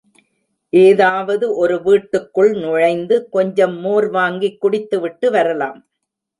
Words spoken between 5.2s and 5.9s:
வரலாம்.